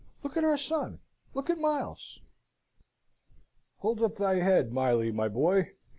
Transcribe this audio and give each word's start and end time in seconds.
Look 0.23 0.35
at 0.35 0.43
our 0.43 0.57
son, 0.57 0.99
look 1.35 1.51
at 1.51 1.59
Miles!" 1.59 2.21
"Hold 3.81 4.01
up 4.01 4.15
thy 4.17 4.37
head, 4.37 4.73
Miley, 4.73 5.11
my 5.11 5.27
boy!" 5.27 5.73